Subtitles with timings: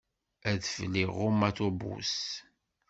[0.51, 2.15] Adfel iɣumm aṭubus.